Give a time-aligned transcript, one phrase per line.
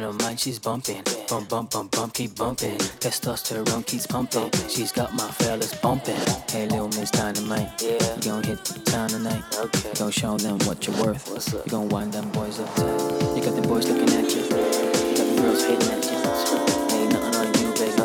[0.00, 1.02] Dynamite, she's bumping.
[1.28, 2.78] Bump, bump, bump, bump, keep bumping.
[3.00, 4.50] Testosterone keeps pumping.
[4.66, 6.16] She's got my fellas bumping.
[6.48, 7.82] Hey, little Miss Dynamite.
[7.82, 8.16] Yeah.
[8.16, 9.44] You gon' hit the town tonight.
[9.58, 9.92] Okay.
[9.98, 11.30] Go show them what you're worth.
[11.30, 11.66] What's up?
[11.66, 13.36] You gon' wind them boys up tight.
[13.36, 14.40] You got the boys looking at you.
[14.40, 16.96] You got the girls hating at you.
[16.96, 17.96] Ain't nothing on you, baby.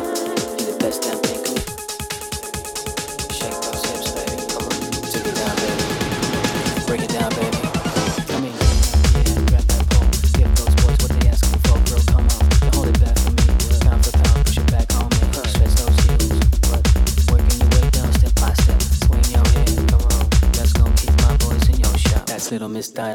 [0.62, 1.35] You're the best damn thing.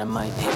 [0.01, 0.50] Dynamite.